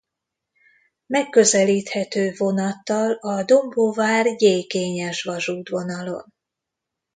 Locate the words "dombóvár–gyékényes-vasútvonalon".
3.43-6.33